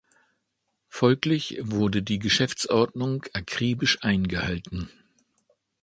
Folglich 0.89 1.59
wurde 1.61 2.01
die 2.01 2.17
Geschäftsordnung 2.17 3.25
akribisch 3.33 3.99
eingehalten. 4.01 4.89